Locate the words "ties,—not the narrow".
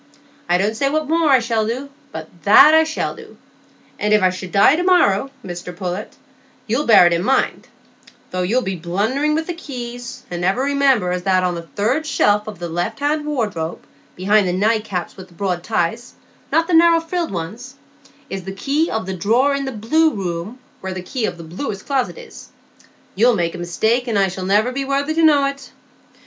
15.63-16.99